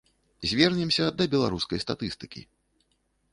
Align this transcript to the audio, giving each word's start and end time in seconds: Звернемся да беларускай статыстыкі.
Звернемся 0.53 1.05
да 1.19 1.27
беларускай 1.33 1.83
статыстыкі. 1.85 2.41